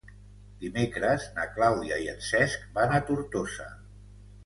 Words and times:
Dimecres 0.63 1.27
na 1.37 1.45
Clàudia 1.59 2.01
i 2.07 2.09
en 2.17 2.27
Cesc 2.31 2.67
van 2.81 2.97
a 2.99 3.07
Tortosa. 3.11 3.73